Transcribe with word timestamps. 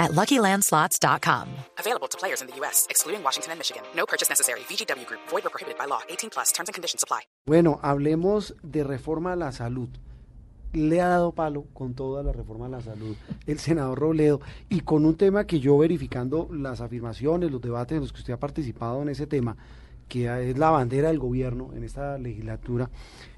at 0.00 0.10
LuckyLandSlots.com. 0.12 1.48
Available 1.78 2.08
to 2.08 2.18
players 2.18 2.40
in 2.42 2.48
the 2.48 2.56
U.S., 2.56 2.86
excluding 2.90 3.22
Washington 3.22 3.52
and 3.52 3.60
Michigan. 3.60 3.82
No 3.94 4.06
purchase 4.06 4.28
necessary. 4.28 4.60
VGW 4.60 5.06
Group. 5.06 5.20
Void 5.28 5.46
or 5.46 5.50
prohibited 5.50 5.78
by 5.78 5.86
law. 5.86 6.00
18 6.08 6.30
plus. 6.30 6.50
Terms 6.52 6.68
and 6.68 6.74
conditions 6.74 7.04
apply. 7.04 7.20
Bueno, 7.46 7.78
hablemos 7.82 8.54
de 8.62 8.82
reforma 8.82 9.34
a 9.34 9.36
la 9.36 9.52
salud. 9.52 9.88
Le 10.72 11.00
ha 11.00 11.08
dado 11.08 11.32
palo 11.32 11.66
con 11.72 11.94
toda 11.94 12.22
la 12.22 12.32
reforma 12.32 12.66
a 12.66 12.68
la 12.68 12.80
salud 12.80 13.16
el 13.46 13.58
senador 13.58 13.98
Robledo 13.98 14.40
y 14.68 14.80
con 14.80 15.04
un 15.04 15.16
tema 15.16 15.44
que 15.44 15.58
yo 15.58 15.76
verificando 15.76 16.48
las 16.52 16.80
afirmaciones, 16.80 17.50
los 17.50 17.60
debates 17.60 17.96
en 17.96 18.02
los 18.02 18.12
que 18.12 18.20
usted 18.20 18.34
ha 18.34 18.38
participado 18.38 19.02
en 19.02 19.08
ese 19.08 19.26
tema, 19.26 19.56
que 20.08 20.50
es 20.50 20.58
la 20.58 20.70
bandera 20.70 21.08
del 21.08 21.18
gobierno 21.18 21.70
en 21.74 21.82
esta 21.82 22.18
legislatura, 22.18 22.88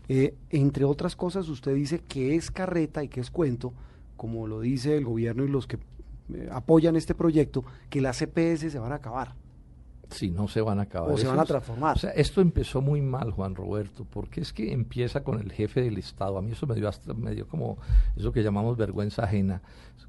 eh, 0.08 0.34
entre 0.50 0.84
otras 0.84 1.16
cosas 1.16 1.48
usted 1.48 1.74
dice 1.74 2.00
que 2.00 2.34
es 2.36 2.50
carreta 2.50 3.02
y 3.02 3.08
que 3.08 3.20
es 3.20 3.30
cuento, 3.30 3.72
como 4.16 4.46
lo 4.46 4.60
dice 4.60 4.96
el 4.96 5.04
gobierno 5.04 5.44
y 5.44 5.48
los 5.48 5.66
que 5.66 5.78
eh, 6.34 6.48
apoyan 6.52 6.96
este 6.96 7.14
proyecto, 7.14 7.64
que 7.90 8.00
las 8.00 8.18
CPS 8.18 8.70
se 8.70 8.78
van 8.78 8.92
a 8.92 8.96
acabar. 8.96 9.34
Sí, 10.10 10.30
no 10.30 10.46
se 10.46 10.60
van 10.60 10.78
a 10.78 10.82
acabar. 10.82 11.10
O 11.10 11.16
se 11.16 11.26
van 11.26 11.38
a 11.38 11.42
es- 11.42 11.48
transformar. 11.48 11.96
O 11.96 11.98
sea, 11.98 12.10
esto 12.10 12.42
empezó 12.42 12.82
muy 12.82 13.00
mal, 13.00 13.30
Juan 13.30 13.54
Roberto, 13.54 14.04
porque 14.10 14.42
es 14.42 14.52
que 14.52 14.70
empieza 14.70 15.24
con 15.24 15.40
el 15.40 15.50
jefe 15.50 15.80
del 15.80 15.96
Estado. 15.96 16.36
A 16.36 16.42
mí 16.42 16.52
eso 16.52 16.66
me 16.66 16.74
dio 16.74 16.86
hasta 16.86 17.14
me 17.14 17.34
dio 17.34 17.48
como 17.48 17.78
eso 18.14 18.30
que 18.30 18.42
llamamos 18.42 18.76
vergüenza 18.76 19.24
ajena, 19.24 19.62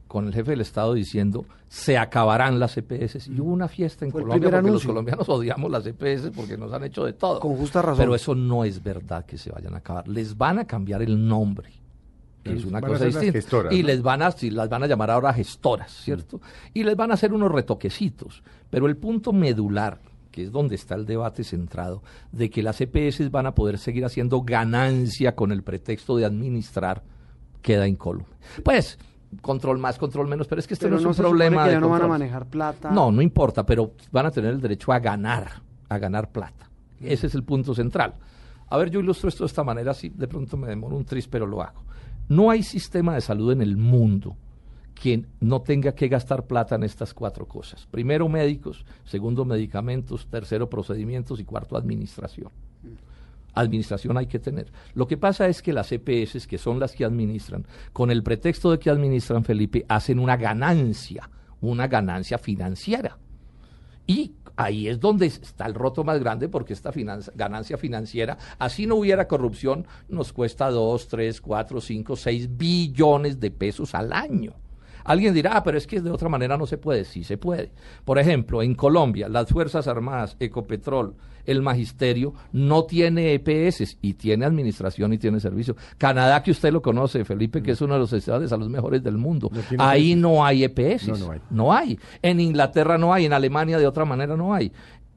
con 0.10 0.28
el 0.28 0.34
jefe 0.34 0.52
del 0.52 0.60
Estado 0.62 0.94
diciendo 0.94 1.46
se 1.70 1.98
acabarán 1.98 2.60
las 2.60 2.76
EPS. 2.76 3.28
Y 3.30 3.40
hubo 3.40 3.54
una 3.54 3.70
fiesta 3.70 4.04
en 4.04 4.12
Fue 4.12 4.24
Colombia 4.24 4.52
porque 4.52 4.72
los 4.72 4.86
colombianos 4.86 5.30
odiamos 5.30 5.72
las 5.72 5.86
EPS 5.88 6.32
porque 6.36 6.58
nos 6.58 6.74
han 6.74 6.84
hecho 6.84 7.06
de 7.06 7.14
todo. 7.14 7.40
Con 7.40 7.56
justa 7.56 7.82
razón. 7.82 8.00
Pero 8.00 8.14
eso 8.14 8.36
no 8.36 8.66
es 8.66 8.84
verdad 8.84 9.26
que 9.26 9.38
se 9.38 9.52
vayan 9.54 9.74
a 9.74 9.78
acabar. 9.78 10.06
Les 10.10 10.38
van 10.38 10.60
a 10.60 10.68
cambiar 10.68 11.02
el 11.02 11.26
nombre. 11.26 11.70
Es 12.44 12.66
una 12.66 12.82
cosa 12.82 13.06
distinta. 13.06 13.32
gestoras, 13.32 13.74
y 13.74 13.82
¿no? 13.82 13.88
les 13.88 14.02
van 14.02 14.22
a 14.22 14.34
las 14.42 14.70
van 14.70 14.84
a 14.84 14.88
llamar 14.88 15.12
ahora 15.12 15.34
gestoras, 15.34 15.92
¿cierto? 15.92 16.42
Y 16.74 16.84
les 16.84 16.96
van 16.96 17.12
a 17.12 17.14
hacer 17.14 17.34
unos 17.34 17.52
retoquecitos, 17.52 18.44
pero 18.70 18.88
el 18.88 18.98
punto 18.98 19.32
medular, 19.34 20.00
que 20.32 20.44
es 20.44 20.52
donde 20.52 20.76
está 20.76 20.96
el 20.96 21.06
debate 21.06 21.44
centrado, 21.44 22.04
de 22.32 22.50
que 22.50 22.64
las 22.64 22.82
EPS 22.82 23.32
van 23.32 23.46
a 23.46 23.56
poder 23.56 23.78
seguir 23.78 24.04
haciendo 24.06 24.42
ganancia 24.42 25.36
con 25.36 25.52
el 25.52 25.64
pretexto 25.64 26.18
de 26.18 26.26
administrar, 26.26 27.04
queda 27.62 27.88
incólume. 27.88 28.26
Pues 28.64 28.98
control 29.42 29.80
más, 29.80 29.98
control 29.98 30.28
menos, 30.28 30.48
pero 30.48 30.60
es 30.60 30.68
que 30.68 30.74
este 30.76 30.88
Pero 30.88 31.00
no 31.00 31.12
es 31.12 31.18
un 31.18 31.24
problema 31.24 31.64
que 31.64 31.70
de 31.70 31.76
ya 31.76 31.80
no 31.80 31.90
van 31.90 31.98
a 31.98 32.02
control. 32.02 32.20
manejar 32.20 32.46
plata. 32.48 32.92
No, 32.92 33.12
no 33.12 33.22
importa, 33.22 33.66
pero 33.66 33.94
van 34.12 34.26
a 34.28 34.32
tener 34.32 34.52
el 34.52 34.62
derecho 34.62 34.92
a 34.92 35.00
ganar, 35.00 35.48
a 35.90 35.98
ganar 35.98 36.32
plata. 36.32 36.70
Ese 37.00 37.28
es 37.28 37.36
el 37.36 37.44
punto 37.44 37.74
central. 37.74 38.14
A 38.70 38.78
ver, 38.78 38.90
yo 38.90 39.00
ilustro 39.00 39.30
esto 39.30 39.44
de 39.44 39.48
esta 39.48 39.64
manera, 39.64 39.94
sí, 39.94 40.10
de 40.16 40.28
pronto 40.28 40.58
me 40.58 40.68
demoro 40.68 40.96
un 40.96 41.06
tris, 41.06 41.28
pero 41.28 41.46
lo 41.46 41.62
hago. 41.62 41.84
No 42.30 42.50
hay 42.50 42.64
sistema 42.64 43.16
de 43.16 43.22
salud 43.22 43.52
en 43.52 43.62
el 43.62 43.78
mundo 43.78 44.38
que 44.94 45.26
no 45.42 45.62
tenga 45.62 45.94
que 45.94 46.08
gastar 46.08 46.46
plata 46.46 46.76
en 46.76 46.84
estas 46.84 47.14
cuatro 47.14 47.46
cosas. 47.46 47.88
Primero, 47.92 48.30
médicos, 48.30 48.86
segundo, 49.04 49.44
medicamentos, 49.44 50.28
tercero, 50.28 50.70
procedimientos 50.70 51.40
y 51.40 51.44
cuarto, 51.44 51.76
administración. 51.76 52.50
Administración 53.54 54.18
hay 54.18 54.28
que 54.28 54.40
tener. 54.40 54.72
Lo 54.96 55.08
que 55.08 55.18
pasa 55.18 55.48
es 55.48 55.62
que 55.62 55.74
las 55.74 55.92
EPS, 55.92 56.48
que 56.48 56.58
son 56.58 56.80
las 56.80 56.94
que 56.94 57.06
administran, 57.06 57.66
con 57.92 58.10
el 58.12 58.24
pretexto 58.24 58.72
de 58.72 58.80
que 58.80 58.90
administran, 58.90 59.44
Felipe, 59.44 59.86
hacen 59.90 60.20
una 60.20 60.38
ganancia, 60.38 61.30
una 61.62 61.88
ganancia 61.88 62.38
financiera. 62.38 63.18
Y 64.08 64.34
ahí 64.56 64.88
es 64.88 65.00
donde 65.00 65.26
está 65.28 65.66
el 65.66 65.74
roto 65.74 66.04
más 66.04 66.20
grande, 66.20 66.50
porque 66.50 66.74
esta 66.74 66.92
finanza- 66.92 67.32
ganancia 67.36 67.78
financiera, 67.78 68.38
así 68.60 68.86
no 68.86 68.96
hubiera 68.96 69.28
corrupción, 69.28 69.88
nos 70.08 70.34
cuesta 70.34 70.70
2, 70.70 71.08
3, 71.08 71.42
4, 71.42 71.82
5, 71.82 72.16
6 72.16 72.58
billones 72.58 73.40
de 73.40 73.52
pesos 73.52 73.96
al 73.96 74.14
año. 74.14 74.54
Alguien 75.04 75.34
dirá, 75.34 75.58
ah, 75.58 75.64
pero 75.64 75.78
es 75.78 75.88
que 75.88 76.02
de 76.02 76.12
otra 76.12 76.30
manera 76.30 76.58
no 76.58 76.66
se 76.66 76.78
puede. 76.78 77.06
Sí 77.06 77.24
se 77.24 77.38
puede. 77.38 77.72
Por 78.06 78.20
ejemplo, 78.20 78.62
en 78.62 78.76
Colombia, 78.76 79.30
las 79.30 79.50
Fuerzas 79.50 79.88
Armadas, 79.88 80.36
Ecopetrol, 80.40 81.16
el 81.46 81.62
Magisterio, 81.62 82.34
no 82.54 82.86
tiene 82.86 83.34
EPS 83.34 83.98
y 84.02 84.14
tiene 84.14 84.46
administración 84.46 85.12
y 85.14 85.18
tiene 85.18 85.40
servicio. 85.40 85.76
Canadá, 85.98 86.42
que 86.42 86.52
usted 86.52 86.72
lo 86.72 86.82
conoce, 86.82 87.26
Felipe, 87.26 87.62
que 87.62 87.72
es 87.72 87.82
uno 87.82 87.96
de 87.96 88.00
los 88.00 88.14
estados 88.14 88.42
de 88.42 88.48
salud 88.48 88.70
mejores 88.70 89.04
del 89.04 89.18
mundo. 89.18 89.50
No 89.52 89.84
Ahí 89.84 90.12
EPS. 90.14 90.22
no 90.22 90.46
hay 90.46 90.64
EPS. 90.64 91.08
No, 91.10 91.18
no 91.18 91.32
hay. 91.32 91.42
No 91.50 91.74
hay. 91.74 92.00
En 92.22 92.40
Inglaterra 92.40 92.98
no 92.98 93.14
hay, 93.14 93.26
en 93.26 93.34
Alemania 93.34 93.78
de 93.78 93.88
otra 93.88 94.06
manera 94.06 94.38
no 94.38 94.54
hay. 94.54 94.72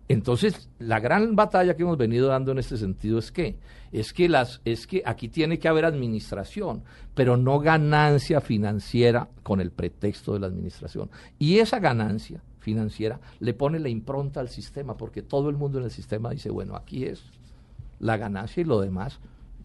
Entonces, 0.09 0.69
la 0.79 1.01
gran 1.01 1.35
batalla 1.35 1.75
que 1.75 1.83
hemos 1.83 1.99
venido 1.99 2.29
dando 2.29 2.53
en 2.53 2.59
este 2.59 2.77
sentido 2.77 3.19
es 3.19 3.33
que 3.33 3.57
es 3.93 4.13
que 4.13 4.29
las 4.29 4.61
es 4.65 4.87
que 4.87 5.03
aquí 5.05 5.29
tiene 5.29 5.59
que 5.59 5.69
haber 5.69 5.85
administración, 5.85 6.85
pero 7.15 7.37
no 7.37 7.59
ganancia 7.59 8.41
financiera 8.41 9.29
con 9.43 9.61
el 9.61 9.71
pretexto 9.71 10.35
de 10.35 10.41
la 10.41 10.47
administración. 10.47 11.11
Y 11.39 11.59
esa 11.59 11.79
ganancia 11.81 12.43
financiera 12.61 13.21
le 13.41 13.55
pone 13.55 13.79
la 13.79 13.89
impronta 13.89 14.41
al 14.41 14.49
sistema, 14.49 14.97
porque 14.97 15.23
todo 15.23 15.49
el 15.49 15.57
mundo 15.57 15.79
en 15.79 15.85
el 15.85 15.91
sistema 15.91 16.31
dice, 16.31 16.51
bueno, 16.51 16.77
aquí 16.77 17.05
es 17.05 17.23
la 17.99 18.17
ganancia 18.17 18.61
y 18.61 18.65
lo 18.65 18.81
demás 18.81 19.19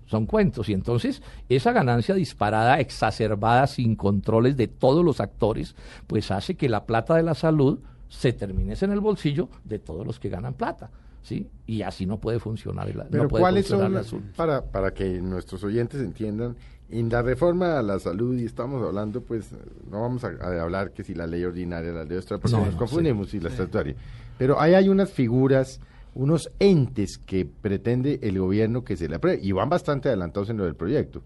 son 0.06 0.26
cuentos. 0.26 0.70
Y 0.70 0.74
entonces 0.74 1.22
esa 1.50 1.72
ganancia 1.72 2.14
disparada, 2.16 2.80
exacerbada, 2.80 3.68
sin 3.68 3.96
controles 3.96 4.58
de 4.58 4.68
todos 4.68 5.04
los 5.04 5.20
actores, 5.20 5.76
pues 6.08 6.32
hace 6.32 6.56
que 6.56 6.70
la 6.70 6.86
plata 6.86 7.16
de 7.16 7.24
la 7.24 7.34
salud 7.34 7.80
se 8.12 8.34
termine 8.34 8.76
en 8.80 8.92
el 8.92 9.00
bolsillo 9.00 9.48
de 9.64 9.80
todos 9.80 10.06
los 10.06 10.20
que 10.20 10.28
ganan 10.28 10.54
plata. 10.54 10.92
¿sí? 11.24 11.48
Y 11.66 11.82
así 11.82 12.06
no 12.06 12.20
puede 12.20 12.40
funcionar 12.40 12.90
el, 12.90 13.02
Pero 13.10 13.24
no 13.24 13.30
puede 13.30 13.42
¿cuáles 13.42 13.68
funcionar 13.68 14.04
son, 14.04 14.24
el 14.24 14.32
para, 14.32 14.66
para 14.66 14.94
que 14.94 15.22
nuestros 15.22 15.64
oyentes 15.64 16.02
entiendan, 16.02 16.58
en 16.90 17.10
la 17.10 17.22
reforma 17.22 17.80
a 17.80 17.82
la 17.82 18.00
salud, 18.00 18.38
y 18.38 18.44
estamos 18.44 18.86
hablando, 18.86 19.22
pues, 19.22 19.52
no 19.90 20.02
vamos 20.02 20.26
a, 20.26 20.28
a 20.28 20.62
hablar 20.62 20.92
que 20.92 21.06
si 21.06 21.14
la 21.14 21.26
ley 21.26 21.46
ordinaria, 21.46 21.94
la 21.94 22.04
ley 22.04 22.18
extra, 22.18 22.38
porque 22.38 22.58
No, 22.58 22.66
nos 22.66 22.74
no, 22.74 22.80
confundimos, 22.80 23.30
si 23.30 23.40
la 23.40 23.48
estatutaria. 23.48 23.96
Pero 24.38 24.60
ahí 24.60 24.74
hay 24.74 24.90
unas 24.90 25.10
figuras, 25.10 25.80
unos 26.14 26.52
entes 26.60 27.18
que 27.18 27.46
pretende 27.46 28.20
el 28.22 28.38
gobierno 28.38 28.84
que 28.84 28.98
se 28.98 29.08
le 29.08 29.16
apruebe, 29.16 29.40
y 29.42 29.54
van 29.54 29.70
bastante 29.70 30.10
adelantados 30.10 30.50
en 30.50 30.58
lo 30.58 30.66
del 30.66 30.76
proyecto. 30.76 31.22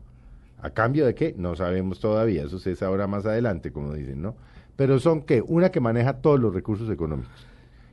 ¿A 0.62 0.70
cambio 0.70 1.08
de 1.08 1.16
qué? 1.16 1.34
No 1.36 1.56
sabemos 1.56 2.00
todavía, 2.00 2.44
eso 2.44 2.60
se 2.60 2.76
sabrá 2.76 3.08
más 3.08 3.26
adelante, 3.26 3.72
como 3.72 3.92
dicen, 3.94 4.22
¿no? 4.22 4.36
Pero 4.76 5.00
son 5.00 5.22
que 5.22 5.42
una 5.42 5.70
que 5.72 5.80
maneja 5.80 6.14
todos 6.22 6.40
los 6.40 6.54
recursos 6.54 6.90
económicos, 6.90 7.32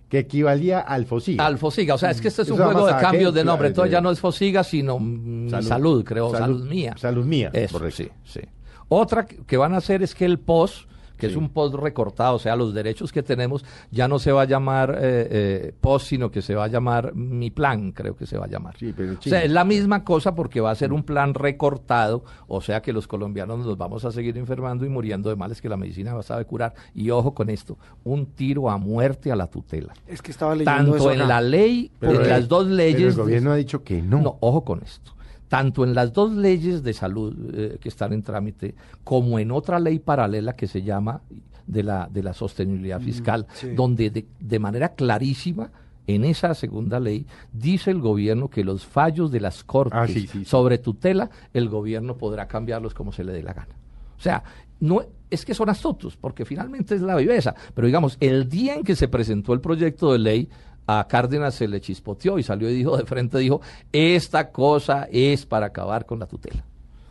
que 0.08 0.18
equivalía 0.18 0.80
al 0.80 1.06
FOSIG. 1.06 1.40
Al 1.40 1.58
Fosiga, 1.58 1.94
o 1.94 1.98
sea, 1.98 2.10
es 2.10 2.20
que 2.20 2.28
este 2.28 2.42
es 2.42 2.50
un 2.50 2.60
Eso 2.60 2.64
juego 2.70 2.86
de 2.86 2.96
cambios 2.96 3.32
de 3.32 3.44
nombre, 3.44 3.68
entonces 3.68 3.92
ya 3.92 4.00
no 4.00 4.10
es 4.10 4.20
Fosiga, 4.20 4.62
sino 4.62 4.98
mm, 4.98 5.62
salud, 5.62 6.04
creo, 6.04 6.30
salud, 6.30 6.68
mía. 6.68 6.94
Salud 6.98 7.24
mía, 7.24 7.50
Eso, 7.52 7.78
correcto. 7.78 8.02
sí, 8.02 8.10
sí. 8.24 8.40
Otra 8.88 9.24
que 9.24 9.56
van 9.56 9.72
a 9.72 9.78
hacer 9.78 10.02
es 10.02 10.14
que 10.14 10.26
el 10.26 10.38
POS, 10.38 10.86
que 11.22 11.32
es 11.32 11.36
un 11.36 11.48
POS 11.50 11.72
recortado, 11.74 12.34
o 12.36 12.38
sea, 12.38 12.56
los 12.56 12.74
derechos 12.74 13.12
que 13.12 13.22
tenemos 13.22 13.64
ya 13.90 14.08
no 14.08 14.18
se 14.18 14.32
va 14.32 14.42
a 14.42 14.44
llamar 14.44 14.90
eh, 15.00 15.28
eh, 15.30 15.74
POS, 15.80 16.02
sino 16.04 16.30
que 16.30 16.42
se 16.42 16.54
va 16.54 16.64
a 16.64 16.68
llamar 16.68 17.14
Mi 17.14 17.50
Plan, 17.50 17.92
creo 17.92 18.16
que 18.16 18.26
se 18.26 18.36
va 18.38 18.46
a 18.46 18.48
llamar. 18.48 18.76
Sí, 18.78 18.92
pero 18.96 19.12
o 19.12 19.22
sea, 19.22 19.42
es 19.44 19.50
la 19.50 19.64
misma 19.64 20.04
cosa 20.04 20.34
porque 20.34 20.60
va 20.60 20.70
a 20.70 20.74
ser 20.74 20.92
un 20.92 21.02
plan 21.04 21.34
recortado, 21.34 22.24
o 22.48 22.60
sea 22.60 22.82
que 22.82 22.92
los 22.92 23.06
colombianos 23.06 23.64
nos 23.64 23.76
vamos 23.78 24.04
a 24.04 24.10
seguir 24.12 24.36
enfermando 24.38 24.84
y 24.84 24.88
muriendo 24.88 25.30
de 25.30 25.36
males 25.36 25.60
que 25.60 25.68
la 25.68 25.76
medicina 25.76 26.14
va 26.14 26.22
sabe 26.22 26.44
curar. 26.44 26.74
Y 26.94 27.10
ojo 27.10 27.34
con 27.34 27.50
esto, 27.50 27.78
un 28.04 28.26
tiro 28.26 28.70
a 28.70 28.78
muerte 28.78 29.30
a 29.32 29.36
la 29.36 29.46
tutela. 29.46 29.92
Es 30.06 30.22
que 30.22 30.30
estaba 30.30 30.54
leyendo 30.54 30.72
Tanto 30.92 30.96
eso 30.96 31.10
en 31.12 31.20
acá. 31.20 31.28
la 31.28 31.40
ley, 31.40 31.90
Pero 31.98 32.14
en 32.14 32.20
el- 32.22 32.28
las 32.28 32.48
dos 32.48 32.64
pero 32.64 32.74
leyes... 32.76 33.14
el 33.16 33.20
gobierno 33.22 33.52
ha 33.52 33.56
dicho 33.56 33.82
que 33.82 34.02
no. 34.02 34.20
No, 34.20 34.36
ojo 34.40 34.64
con 34.64 34.82
esto. 34.82 35.12
Tanto 35.52 35.84
en 35.84 35.94
las 35.94 36.14
dos 36.14 36.32
leyes 36.32 36.82
de 36.82 36.94
salud 36.94 37.36
eh, 37.52 37.76
que 37.78 37.90
están 37.90 38.14
en 38.14 38.22
trámite, 38.22 38.74
como 39.04 39.38
en 39.38 39.50
otra 39.50 39.78
ley 39.78 39.98
paralela 39.98 40.56
que 40.56 40.66
se 40.66 40.80
llama 40.80 41.20
de 41.66 41.82
la, 41.82 42.08
de 42.10 42.22
la 42.22 42.32
sostenibilidad 42.32 43.02
fiscal, 43.02 43.46
sí. 43.52 43.68
donde 43.74 44.08
de, 44.08 44.26
de 44.40 44.58
manera 44.58 44.94
clarísima, 44.94 45.70
en 46.06 46.24
esa 46.24 46.54
segunda 46.54 46.98
ley, 46.98 47.26
dice 47.52 47.90
el 47.90 48.00
gobierno 48.00 48.48
que 48.48 48.64
los 48.64 48.86
fallos 48.86 49.30
de 49.30 49.40
las 49.40 49.62
cortes 49.62 49.92
Ah, 49.94 50.06
sí, 50.06 50.20
sí, 50.22 50.26
sí. 50.26 50.44
sobre 50.46 50.78
tutela, 50.78 51.28
el 51.52 51.68
gobierno 51.68 52.16
podrá 52.16 52.48
cambiarlos 52.48 52.94
como 52.94 53.12
se 53.12 53.22
le 53.22 53.34
dé 53.34 53.42
la 53.42 53.52
gana. 53.52 53.76
O 54.16 54.22
sea, 54.22 54.42
no 54.80 55.02
es 55.30 55.44
que 55.44 55.52
son 55.52 55.68
astutos, 55.68 56.16
porque 56.16 56.46
finalmente 56.46 56.94
es 56.94 57.02
la 57.02 57.14
viveza. 57.16 57.54
Pero 57.74 57.86
digamos, 57.86 58.16
el 58.20 58.48
día 58.48 58.74
en 58.74 58.84
que 58.84 58.96
se 58.96 59.06
presentó 59.06 59.52
el 59.52 59.60
proyecto 59.60 60.12
de 60.12 60.18
ley, 60.18 60.48
a 60.86 61.06
Cárdenas 61.08 61.54
se 61.54 61.68
le 61.68 61.80
chispoteó 61.80 62.38
y 62.38 62.42
salió 62.42 62.68
y 62.68 62.74
dijo 62.74 62.96
de 62.96 63.04
frente, 63.04 63.38
dijo, 63.38 63.60
esta 63.92 64.50
cosa 64.50 65.08
es 65.10 65.46
para 65.46 65.66
acabar 65.66 66.06
con 66.06 66.18
la 66.18 66.26
tutela. 66.26 66.64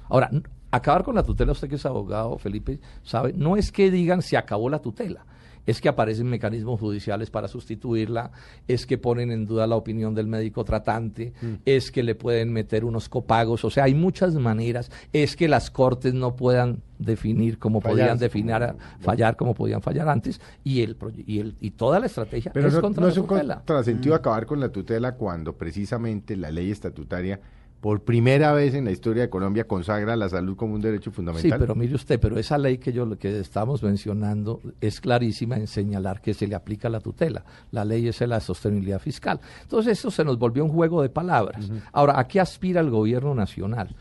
Ahora, 0.09 0.29
acabar 0.71 1.03
con 1.03 1.15
la 1.15 1.23
tutela, 1.23 1.51
usted 1.51 1.69
que 1.69 1.75
es 1.75 1.85
abogado, 1.85 2.37
Felipe, 2.37 2.79
sabe, 3.03 3.33
no 3.33 3.55
es 3.55 3.71
que 3.71 3.91
digan 3.91 4.21
se 4.21 4.37
acabó 4.37 4.69
la 4.69 4.79
tutela, 4.79 5.25
es 5.65 5.81
que 5.81 5.89
aparecen 5.89 6.27
mecanismos 6.27 6.79
judiciales 6.79 7.29
para 7.29 7.47
sustituirla, 7.47 8.31
es 8.67 8.85
que 8.85 8.97
ponen 8.97 9.31
en 9.31 9.45
duda 9.45 9.67
la 9.67 9.75
opinión 9.75 10.13
del 10.15 10.27
médico 10.27 10.63
tratante, 10.63 11.33
Mm. 11.41 11.53
es 11.65 11.91
que 11.91 12.03
le 12.03 12.15
pueden 12.15 12.51
meter 12.53 12.83
unos 12.85 13.09
copagos, 13.09 13.63
o 13.65 13.69
sea, 13.69 13.85
hay 13.85 13.93
muchas 13.93 14.33
maneras, 14.35 14.91
es 15.13 15.35
que 15.35 15.47
las 15.47 15.69
cortes 15.71 16.13
no 16.13 16.35
puedan 16.35 16.81
definir 16.99 17.57
como 17.57 17.81
Fallar, 17.81 17.97
podían 17.97 18.17
definir, 18.19 18.55
como- 18.57 18.79
fallar 19.01 19.35
como 19.35 19.53
podían 19.55 19.81
fallar 19.81 20.07
antes 20.09 20.39
y 20.63 20.81
el 20.81 20.95
y 21.25 21.39
el 21.39 21.55
y 21.59 21.71
toda 21.71 21.99
la 21.99 22.05
estrategia 22.05 22.51
Pero 22.53 22.67
es 22.67 22.73
no, 22.75 22.81
contra 22.81 23.01
no 23.01 23.07
la 23.07 23.11
es 23.13 23.17
un 23.17 23.27
tutela. 23.27 23.55
contrasentido 23.55 24.13
acabar 24.15 24.45
con 24.45 24.59
la 24.59 24.69
tutela 24.69 25.15
cuando 25.15 25.53
precisamente 25.57 26.35
la 26.37 26.51
ley 26.51 26.69
estatutaria, 26.71 27.39
por 27.81 28.03
primera 28.03 28.53
vez 28.53 28.75
en 28.75 28.85
la 28.85 28.91
historia 28.91 29.23
de 29.23 29.29
Colombia, 29.29 29.67
consagra 29.67 30.15
la 30.15 30.29
salud 30.29 30.55
como 30.55 30.75
un 30.75 30.81
derecho 30.81 31.09
Sí, 31.09 31.15
fundamental. 31.15 31.59
pero 31.59 31.73
mire 31.75 31.95
usted, 31.95 32.19
pero 32.19 32.37
esa 32.37 32.59
ley 32.59 32.77
que 32.77 32.93
yo 32.93 33.17
que 33.17 33.39
estamos 33.39 33.81
mencionando 33.81 34.61
es 34.79 35.01
clarísima 35.01 35.57
en 35.57 35.65
señalar 35.65 36.21
que 36.21 36.35
se 36.35 36.45
le 36.47 36.53
aplica 36.53 36.89
la 36.89 36.99
tutela. 36.99 37.43
La 37.71 37.83
ley 37.83 38.07
es 38.07 38.21
la 38.21 38.39
sostenibilidad 38.39 38.99
fiscal. 38.99 39.39
Entonces, 39.63 39.97
eso 39.97 40.11
se 40.11 40.23
nos 40.23 40.37
volvió 40.37 40.63
un 40.63 40.69
juego 40.71 41.01
de 41.01 41.09
palabras. 41.09 41.71
Ahora, 41.91 42.19
¿a 42.19 42.27
qué 42.27 42.39
aspira 42.39 42.81
el 42.81 42.91
gobierno 42.91 43.33
nacional? 43.33 43.95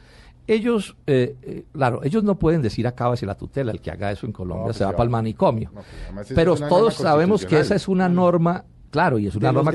Ellos, 0.47 0.97
eh, 1.06 1.37
eh, 1.43 1.65
claro, 1.73 2.03
ellos 2.03 2.23
no 2.23 2.38
pueden 2.38 2.61
decir 2.61 2.87
acábase 2.87 3.25
la 3.25 3.37
tutela, 3.37 3.73
el 3.73 3.81
que 3.81 3.91
haga 3.91 4.11
eso 4.11 4.27
en 4.27 4.32
Colombia 4.32 4.65
pues 4.65 4.77
se 4.77 4.85
va 4.85 4.91
para 4.93 5.05
el 5.05 5.11
manicomio. 5.11 5.71
No, 5.73 5.82
pues 6.15 6.32
pero 6.35 6.56
todos 6.56 6.94
sabemos 6.94 7.47
que 7.47 7.61
esa 7.61 7.77
es 7.77 7.88
una 7.88 8.09
norma, 8.09 8.65
claro, 8.90 9.19
y 9.19 9.26
es 9.26 9.34
una 9.37 9.48
norma 9.54 9.70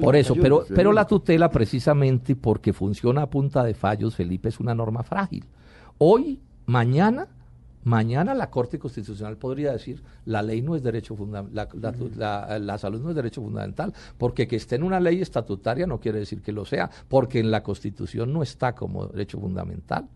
Por 0.00 0.16
eso, 0.16 0.34
91, 0.34 0.42
pero, 0.42 0.74
pero 0.76 0.92
la 0.92 1.06
tutela 1.06 1.50
precisamente 1.50 2.36
porque 2.36 2.72
funciona 2.72 3.22
a 3.22 3.30
punta 3.30 3.64
de 3.64 3.74
fallos, 3.74 4.14
Felipe, 4.14 4.48
es 4.48 4.60
una 4.60 4.74
norma 4.74 5.02
frágil. 5.02 5.44
Hoy, 5.98 6.40
mañana, 6.66 7.26
mañana 7.84 8.34
la 8.34 8.50
Corte 8.50 8.78
Constitucional 8.78 9.36
podría 9.38 9.72
decir 9.72 10.02
la 10.26 10.42
ley 10.42 10.60
no 10.60 10.76
es 10.76 10.82
derecho 10.82 11.16
fundamental, 11.16 11.54
la, 11.54 11.90
la 11.90 11.92
tu- 11.96 12.10
la- 12.16 12.58
la 12.58 12.76
salud 12.78 13.00
no 13.00 13.08
es 13.10 13.16
derecho 13.16 13.40
fundamental, 13.42 13.92
porque 14.18 14.46
que 14.46 14.56
esté 14.56 14.76
en 14.76 14.82
una 14.82 15.00
ley 15.00 15.22
estatutaria 15.22 15.86
no 15.86 15.98
quiere 15.98 16.18
decir 16.18 16.42
que 16.42 16.52
lo 16.52 16.64
sea, 16.66 16.90
porque 17.08 17.40
en 17.40 17.50
la 17.50 17.62
Constitución 17.62 18.32
no 18.32 18.42
está 18.42 18.74
como 18.74 19.06
derecho 19.06 19.40
fundamental. 19.40 20.06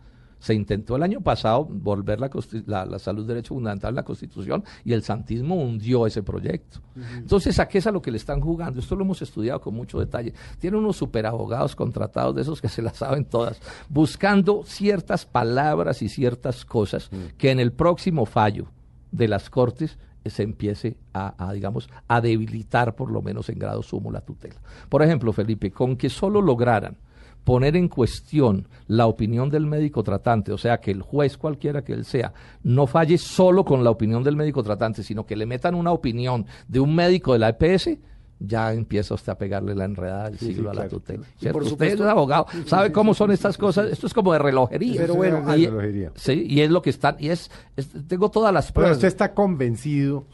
Se 0.45 0.53
intentó 0.53 0.97
el 0.97 1.03
año 1.03 1.23
pasado 1.23 1.65
volver 1.65 2.21
la, 2.21 2.29
la, 2.67 2.85
la 2.85 2.99
salud 2.99 3.27
derecho 3.27 3.55
fundamental 3.55 3.93
en 3.93 3.97
la 3.97 4.03
Constitución 4.03 4.63
y 4.85 4.93
el 4.93 5.03
santismo 5.03 5.55
hundió 5.55 6.07
ese 6.07 6.23
proyecto. 6.23 6.81
Entonces, 7.17 7.59
¿a 7.59 7.67
qué 7.67 7.79
es 7.79 7.87
a 7.87 7.91
lo 7.91 8.03
que 8.03 8.11
le 8.11 8.19
están 8.19 8.43
jugando? 8.43 8.79
Esto 8.79 8.95
lo 8.95 9.05
hemos 9.05 9.23
estudiado 9.23 9.63
con 9.63 9.75
mucho 9.75 9.99
detalle. 9.99 10.35
Tienen 10.59 10.81
unos 10.81 10.97
superabogados 10.99 11.75
contratados 11.75 12.35
de 12.35 12.43
esos 12.43 12.61
que 12.61 12.69
se 12.69 12.83
las 12.83 12.99
saben 12.99 13.25
todas, 13.25 13.59
buscando 13.89 14.65
ciertas 14.67 15.25
palabras 15.25 16.03
y 16.03 16.11
ciertas 16.11 16.67
cosas 16.67 17.09
que 17.39 17.51
en 17.51 17.59
el 17.59 17.73
próximo 17.73 18.27
fallo 18.27 18.67
de 19.13 19.29
las 19.29 19.49
Cortes 19.49 19.97
se 20.27 20.43
empiece 20.43 20.99
a, 21.15 21.49
a, 21.49 21.55
digamos, 21.55 21.89
a 22.07 22.21
debilitar 22.21 22.95
por 22.95 23.11
lo 23.11 23.23
menos 23.23 23.49
en 23.49 23.59
grado 23.59 23.83
sumo 23.83 24.11
la 24.11 24.21
tutela. 24.21 24.61
Por 24.91 25.03
ejemplo, 25.03 25.33
Felipe, 25.33 25.71
con 25.71 25.97
que 25.97 26.11
solo 26.11 26.43
lograran 26.43 26.99
poner 27.45 27.77
en 27.77 27.89
cuestión 27.89 28.67
la 28.87 29.07
opinión 29.07 29.51
del 29.51 29.67
médico 29.67 30.03
tratante, 30.03 30.51
o 30.53 30.59
sea, 30.59 30.79
que 30.81 30.91
el 30.91 31.03
juez 31.03 31.37
cualquiera 31.37 31.85
que 31.85 31.93
él 31.93 32.05
sea, 32.05 32.33
no 32.63 32.87
falle 32.87 33.19
solo 33.19 33.65
con 33.65 33.85
la 33.85 33.91
opinión 33.91 34.23
del 34.25 34.35
médico 34.37 34.63
tratante, 34.63 35.03
sino 35.03 35.27
que 35.27 35.37
le 35.37 35.45
metan 35.47 35.75
una 35.75 35.93
opinión 35.93 36.47
de 36.69 36.81
un 36.81 36.95
médico 36.95 37.35
de 37.35 37.39
la 37.41 37.51
EPS, 37.51 37.99
ya 38.41 38.73
empieza 38.73 39.15
usted 39.15 39.33
a 39.33 39.39
pegarle 39.39 39.75
la 39.75 39.85
enredada 39.85 40.25
del 40.31 40.39
Sí, 40.39 40.47
sí, 40.47 40.55
siglo 40.55 40.71
a 40.71 40.75
la 40.75 40.83
claro. 40.83 40.99
tutela. 40.99 41.23
Por 41.53 41.63
usted 41.63 41.71
supuesto- 41.71 42.05
es 42.05 42.11
abogado, 42.11 42.47
sabe 42.67 42.91
cómo 42.93 43.15
son 43.15 43.31
estas 43.31 43.57
cosas, 43.57 43.91
esto 43.93 44.07
es 44.07 44.13
como 44.15 44.33
de 44.33 44.39
relojería. 44.41 45.01
Pero 45.01 45.15
bueno, 45.15 45.57
y, 45.57 45.67
relojería. 45.67 46.13
sí, 46.17 46.45
y 46.49 46.61
es 46.61 46.71
lo 46.71 46.83
que 46.83 46.91
están, 46.91 47.17
y 47.19 47.29
es, 47.29 47.51
es- 47.77 47.91
tengo 48.09 48.31
todas 48.31 48.53
las 48.53 48.67
Pero 48.67 48.75
pruebas. 48.75 48.97
usted 48.97 49.09
está 49.09 49.33
convencido 49.35 50.27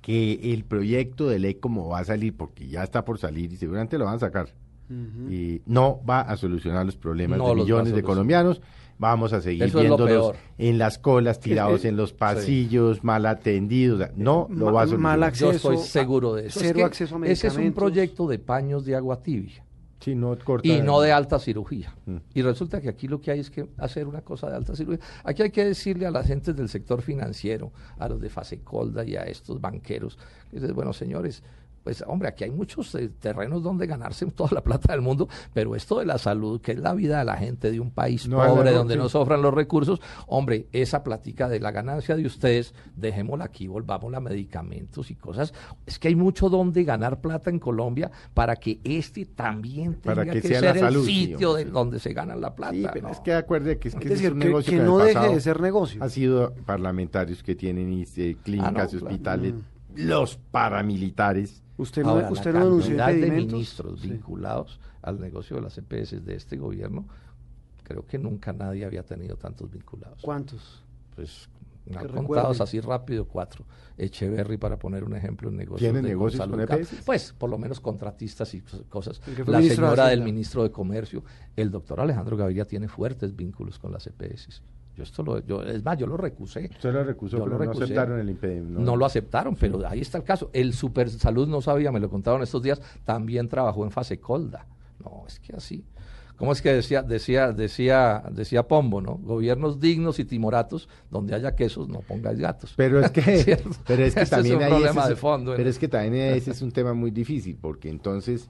que 0.00 0.52
el 0.54 0.64
proyecto 0.64 1.28
de 1.28 1.38
ley 1.38 1.54
como 1.54 1.88
va 1.88 2.00
a 2.00 2.04
salir, 2.04 2.36
porque 2.36 2.66
ya 2.68 2.82
está 2.84 3.04
por 3.04 3.18
salir 3.18 3.52
y 3.52 3.56
seguramente 3.56 3.98
lo 3.98 4.06
van 4.06 4.16
a 4.16 4.18
sacar, 4.20 4.48
y 5.30 5.62
no 5.66 6.00
va 6.08 6.20
a 6.22 6.36
solucionar 6.36 6.84
los 6.86 6.96
problemas 6.96 7.38
No 7.38 7.48
de 7.50 7.54
millones 7.56 7.92
de 7.94 8.02
colombianos. 8.02 8.60
Vamos 8.98 9.32
a 9.32 9.40
seguir 9.40 9.64
Eso 9.64 9.78
lo 9.82 9.96
viéndolos 9.96 10.36
en 10.58 10.78
las 10.78 10.98
colas, 10.98 11.40
tirados 11.40 11.84
eh, 11.84 11.88
en 11.88 11.96
los 11.96 12.12
pasillos, 12.12 13.02
mal 13.02 13.26
atendidos. 13.26 13.96
o 14.00 14.04
sea, 14.04 14.12
No 14.14 14.46
lo 14.50 14.66
Ma- 14.66 14.72
va 14.72 14.82
a 14.82 14.86
mal 14.86 14.88
solucionar. 14.88 15.22
acceso. 15.24 15.50
Yo 15.50 15.56
estoy 15.74 15.76
seguro 15.78 16.34
de 16.34 16.46
eso. 16.46 16.60
Es 16.60 16.66
cero 16.66 16.76
que 16.78 16.84
acceso 16.84 17.16
a 17.16 17.26
ese 17.26 17.46
es 17.48 17.56
un 17.56 17.72
proyecto 17.72 18.28
de 18.28 18.38
paños 18.38 18.84
de 18.84 18.94
agua 18.94 19.20
tibia. 19.20 19.64
Sí, 19.98 20.14
no 20.14 20.36
corta- 20.38 20.66
y 20.68 20.82
no 20.82 21.00
de 21.00 21.10
alta 21.12 21.38
cirugía. 21.38 21.94
Mm. 22.06 22.16
Y 22.34 22.42
resulta 22.42 22.80
que 22.80 22.88
aquí 22.88 23.08
lo 23.08 23.20
que 23.20 23.30
hay 23.30 23.40
es 23.40 23.50
que 23.50 23.68
hacer 23.78 24.06
una 24.08 24.20
cosa 24.22 24.50
de 24.50 24.56
alta 24.56 24.74
cirugía. 24.76 24.98
Aquí 25.24 25.42
hay 25.42 25.50
que 25.50 25.64
decirle 25.64 26.06
a 26.06 26.10
las 26.10 26.26
gentes 26.26 26.54
del 26.56 26.68
sector 26.68 27.02
financiero, 27.02 27.72
a 27.98 28.08
los 28.08 28.20
de 28.20 28.28
Fasecolda 28.28 29.04
y 29.04 29.14
a 29.16 29.22
estos 29.22 29.60
banqueros, 29.60 30.16
que 30.50 30.56
dices, 30.58 30.72
bueno, 30.74 30.92
señores, 30.92 31.42
pues 31.82 32.02
hombre, 32.06 32.28
aquí 32.28 32.44
hay 32.44 32.50
muchos 32.50 32.94
eh, 32.94 33.08
terrenos 33.18 33.62
donde 33.62 33.86
ganarse 33.86 34.24
toda 34.32 34.50
la 34.52 34.60
plata 34.62 34.92
del 34.92 35.00
mundo, 35.02 35.28
pero 35.52 35.74
esto 35.76 35.98
de 35.98 36.06
la 36.06 36.18
salud, 36.18 36.60
que 36.60 36.72
es 36.72 36.78
la 36.78 36.94
vida 36.94 37.18
de 37.18 37.24
la 37.24 37.36
gente 37.36 37.70
de 37.70 37.80
un 37.80 37.90
país 37.90 38.28
No, 38.28 38.38
pobre, 38.38 38.72
donde 38.72 38.96
no 38.96 39.08
sofran 39.08 39.42
los 39.42 39.52
recursos, 39.54 40.00
hombre, 40.26 40.66
esa 40.72 41.02
plática 41.02 41.48
de 41.48 41.60
la 41.60 41.70
ganancia 41.70 42.16
de 42.16 42.24
ustedes, 42.26 42.74
dejémosla 42.96 43.44
aquí, 43.46 43.66
volvamos 43.66 44.12
a 44.14 44.20
medicamentos 44.20 45.10
y 45.10 45.14
cosas. 45.16 45.52
Es 45.86 45.98
que 45.98 46.08
hay 46.08 46.14
mucho 46.16 46.48
donde 46.48 46.84
ganar 46.84 47.20
plata 47.20 47.50
en 47.50 47.58
Colombia 47.58 48.10
para 48.34 48.56
que 48.56 48.80
este 48.84 49.26
también 49.26 49.94
tenga 49.94 50.14
Para 50.16 50.24
que 50.32 50.40
que, 50.42 50.48
sea 50.48 50.60
ser 50.60 50.80
la 50.80 50.88
el 50.88 50.94
sí, 51.04 51.26
sitio 51.26 51.50
hombre, 51.50 51.64
de 51.64 51.70
sí. 51.70 51.74
donde 51.74 51.98
se 51.98 52.12
gana 52.12 52.36
la 52.36 52.54
plata. 52.54 52.72
Sí, 52.74 52.86
pero 52.92 53.06
¿no? 53.08 53.12
es 53.12 53.20
que 53.20 53.32
acuerde 53.34 53.78
que 53.78 53.88
es 53.88 53.94
que 53.94 54.04
Es 54.04 54.10
decir, 54.10 54.32
un 54.32 54.38
que- 54.40 54.46
negocio 54.46 54.72
que 54.78 54.84
no 54.84 54.98
deje 54.98 55.28
de 55.28 55.40
ser 55.40 55.60
negocio. 55.60 56.02
Ha 56.02 56.08
sido 56.08 56.54
parlamentarios 56.66 57.42
que 57.42 57.54
tienen 57.54 57.92
eh, 58.16 58.36
clínicas 58.42 58.72
Ah, 58.72 58.72
no, 58.72 58.84
y 58.84 58.88
claro. 58.98 59.06
hospitales, 59.06 59.54
los 59.94 60.36
paramilitares. 60.82 61.62
Usted 61.78 62.02
no, 62.02 62.10
Ahora, 62.10 62.30
usted 62.30 62.52
la 62.52 62.60
no 62.60 62.66
denunció 62.66 62.96
cantidad 62.96 63.26
de 63.26 63.30
ministros 63.32 64.00
Sí. 64.00 64.10
vinculados 64.10 64.78
al 65.02 65.18
negocio 65.20 65.56
de 65.56 65.62
las 65.62 65.76
EPS 65.78 66.24
de 66.24 66.34
este 66.36 66.56
gobierno, 66.56 67.06
creo 67.82 68.06
que 68.06 68.18
nunca 68.18 68.52
nadie 68.52 68.84
había 68.84 69.02
tenido 69.02 69.36
tantos 69.36 69.70
vinculados. 69.70 70.20
¿Cuántos? 70.22 70.82
Pues 71.16 71.48
contados 72.14 72.60
así 72.60 72.78
rápido, 72.80 73.26
cuatro. 73.26 73.64
Echeverry, 73.98 74.56
para 74.56 74.78
poner 74.78 75.02
un 75.02 75.14
ejemplo, 75.16 75.48
en 75.48 75.56
negocios 75.56 75.80
¿Tiene 75.90 76.00
de 76.02 76.08
negocios 76.10 76.46
con 76.46 76.60
EPS? 76.60 77.02
Pues, 77.04 77.32
por 77.32 77.50
lo 77.50 77.58
menos 77.58 77.80
contratistas 77.80 78.54
y 78.54 78.60
cos- 78.62 78.84
cosas. 78.88 79.20
La 79.46 79.60
señora 79.60 80.06
del 80.06 80.22
ministro 80.22 80.62
de 80.62 80.70
Comercio, 80.70 81.24
el 81.56 81.70
doctor 81.72 82.00
Alejandro 82.00 82.36
Gaviria 82.36 82.64
tiene 82.66 82.86
fuertes 82.86 83.34
vínculos 83.34 83.78
con 83.80 83.90
las 83.92 84.06
EPS. 84.06 84.62
Yo 85.02 85.04
esto 85.04 85.22
lo, 85.22 85.38
yo, 85.44 85.62
es 85.62 85.84
más, 85.84 85.98
yo 85.98 86.06
lo 86.06 86.16
recusé. 86.16 86.70
Usted 86.72 86.92
lo 86.92 87.04
recusó, 87.04 87.38
Yo 87.38 87.44
pero 87.44 87.58
lo 87.58 87.64
no 87.64 87.70
aceptaron 87.72 88.18
el 88.20 88.30
impedimento. 88.30 88.80
No, 88.80 88.96
lo 88.96 89.04
aceptaron, 89.04 89.56
pero 89.56 89.86
ahí 89.86 90.00
está 90.00 90.18
el 90.18 90.24
caso. 90.24 90.50
El 90.52 90.72
Super 90.72 91.10
Salud 91.10 91.48
no 91.48 91.60
sabía, 91.60 91.90
me 91.92 92.00
lo 92.00 92.08
contaron 92.08 92.42
estos 92.42 92.62
días, 92.62 92.80
también 93.04 93.48
trabajó 93.48 93.84
en 93.84 93.90
fase 93.90 94.18
colda. 94.20 94.66
No, 95.04 95.24
es 95.26 95.38
que 95.40 95.54
así. 95.56 95.84
¿Cómo 96.36 96.52
es 96.52 96.62
que 96.62 96.72
decía, 96.72 97.02
decía, 97.02 97.52
decía, 97.52 98.22
decía 98.32 98.66
Pombo, 98.66 99.00
no? 99.00 99.14
Gobiernos 99.16 99.78
dignos 99.78 100.18
y 100.18 100.24
timoratos, 100.24 100.88
donde 101.10 101.34
haya 101.36 101.54
quesos, 101.54 101.88
no 101.88 102.00
pongáis 102.00 102.38
gatos. 102.40 102.72
Pero 102.76 102.98
es 103.00 103.10
que, 103.12 103.20
¿Cierto? 103.44 103.70
pero 103.86 104.02
es 104.04 104.14
que 104.14 104.26
también 104.26 104.54
es 104.54 104.58
un 104.58 104.64
ahí 104.64 104.70
problema 104.70 105.00
ese 105.02 105.08
de 105.10 105.14
es- 105.14 105.20
fondo. 105.20 105.52
¿eh? 105.52 105.56
Pero 105.56 105.68
es 105.70 105.78
que 105.78 105.86
también 105.88 106.14
ese 106.34 106.50
es 106.50 106.62
un 106.62 106.72
tema 106.72 106.94
muy 106.94 107.10
difícil, 107.12 107.56
porque 107.60 107.90
entonces 107.90 108.48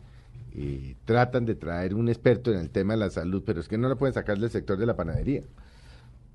eh, 0.55 0.95
tratan 1.05 1.45
de 1.45 1.55
traer 1.55 1.95
un 1.95 2.09
experto 2.09 2.51
en 2.53 2.59
el 2.61 2.71
tema 2.71 2.95
de 2.95 3.01
la 3.01 3.11
salud, 3.11 3.43
pero 3.45 3.61
es 3.61 3.69
que 3.69 3.77
no 3.77 3.89
lo 3.89 3.97
pueden 3.99 4.15
sacar 4.15 4.39
del 4.39 4.49
sector 4.51 4.79
de 4.79 4.87
la 4.87 4.97
panadería. 4.97 5.43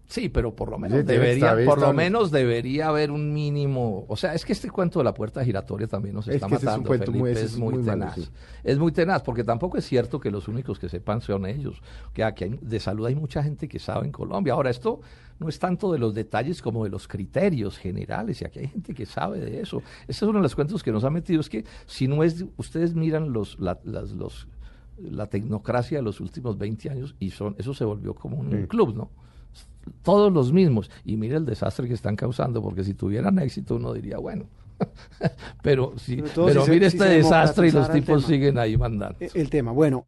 Sí, 0.09 0.29
pero 0.29 0.55
por 0.55 0.69
lo 0.71 0.79
menos 0.79 1.05
debe 1.05 1.35
debería, 1.35 1.65
por 1.65 1.81
lo 1.81 1.91
menos 1.91 2.31
debería 2.31 2.87
haber 2.87 3.11
un 3.11 3.33
mínimo. 3.33 4.05
O 4.07 4.15
sea, 4.15 4.33
es 4.33 4.45
que 4.45 4.53
este 4.53 4.69
cuento 4.69 4.99
de 4.99 5.03
la 5.05 5.13
puerta 5.13 5.43
giratoria 5.43 5.85
también 5.85 6.15
nos 6.15 6.29
Es 6.29 6.35
está 6.35 6.45
es 6.45 6.51
matando. 6.63 6.89
muy- 6.89 6.97
Felipe, 6.97 7.31
ese 7.33 7.41
es 7.45 7.51
es 7.51 7.57
muy, 7.57 7.73
muy 7.73 7.83
malo, 7.83 7.99
tenaz. 8.05 8.15
sí. 8.15 8.29
Es 8.63 8.77
muy 8.79 8.93
tenaz, 8.93 9.21
porque 9.23 9.43
tampoco 9.43 9.77
es 9.77 9.85
cierto 9.85 10.21
que 10.21 10.31
los 10.31 10.47
únicos 10.47 10.79
que 10.79 10.87
sepan 10.87 11.19
son 11.19 11.45
ellos. 11.45 11.81
Que 12.13 12.23
aquí 12.23 12.45
hay- 12.45 12.59
de 12.61 12.79
salud 12.79 13.05
hay 13.05 13.15
mucha 13.15 13.43
gente 13.43 13.67
que 13.67 13.79
sabe 13.79 14.05
en 14.05 14.13
Colombia. 14.13 14.53
Ahora, 14.53 14.69
esto 14.69 15.01
no 15.39 15.49
es 15.49 15.59
tanto 15.59 15.91
de 15.91 15.99
los 15.99 16.13
detalles 16.13 16.61
como 16.61 16.85
de 16.85 16.89
los 16.89 17.05
criterios 17.09 17.77
generales, 17.77 18.41
y 18.41 18.45
aquí 18.45 18.59
hay 18.59 18.67
gente 18.69 18.93
que 18.93 19.05
sabe 19.05 19.39
de 19.41 19.59
eso. 19.59 19.83
Este 20.07 20.11
es 20.13 20.21
uno 20.23 20.39
de 20.39 20.43
los 20.43 20.55
cuentos 20.55 20.83
que 20.83 20.91
nos 20.93 21.03
ha 21.03 21.09
metido, 21.09 21.41
es 21.41 21.49
que 21.49 21.65
si 21.85 22.07
no 22.07 22.23
es, 22.23 22.45
ustedes 22.55 22.95
miran 22.95 23.33
los, 23.33 23.59
la, 23.59 23.77
las- 23.83 24.11
los, 24.13 24.47
la 24.99 25.27
tecnocracia 25.27 25.97
de 25.97 26.01
los 26.03 26.21
últimos 26.21 26.57
20 26.57 26.89
años 26.89 27.13
y 27.19 27.31
son, 27.31 27.55
eso 27.59 27.73
se 27.73 27.83
volvió 27.83 28.15
como 28.15 28.37
un 28.37 28.49
Sí. 28.51 28.67
club, 28.67 28.95
¿no? 28.95 29.11
Todos 30.03 30.31
los 30.31 30.51
mismos. 30.51 30.89
Y 31.05 31.17
mire 31.17 31.37
el 31.37 31.45
desastre 31.45 31.87
que 31.87 31.93
están 31.93 32.15
causando, 32.15 32.61
porque 32.61 32.83
si 32.83 32.93
tuvieran 32.93 33.39
éxito 33.39 33.75
uno 33.75 33.93
diría, 33.93 34.17
bueno, 34.17 34.45
pero, 35.61 35.93
sí, 35.97 36.23
pero 36.35 36.65
si 36.65 36.71
mire 36.71 36.87
este 36.87 37.05
desastre 37.05 37.69
y 37.69 37.71
los 37.71 37.91
tipos 37.91 38.25
siguen 38.25 38.57
ahí 38.57 38.77
mandando. 38.77 39.17
Eh, 39.19 39.29
El 39.33 39.49
tema, 39.49 39.71
bueno. 39.71 40.05